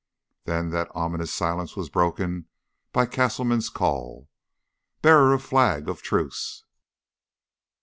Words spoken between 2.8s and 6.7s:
by Castleman's call: "Bearer of flag of truce!"